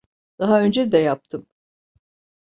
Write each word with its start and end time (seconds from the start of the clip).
Daha 0.39 0.61
önce 0.63 0.91
de 0.91 0.97
yaptım. 0.97 1.45